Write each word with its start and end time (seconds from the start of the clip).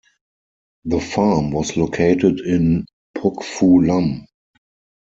The 0.85 0.99
farm 0.99 1.51
was 1.51 1.77
located 1.77 2.39
in 2.39 2.87
Pok 3.13 3.43
Fu 3.43 3.83
Lam. 3.85 4.25